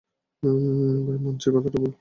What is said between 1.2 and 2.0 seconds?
মানছি কথাটা ভুল।